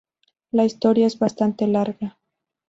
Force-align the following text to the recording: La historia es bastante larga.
La 0.49 0.65
historia 0.65 1.05
es 1.05 1.19
bastante 1.19 1.67
larga. 1.67 2.17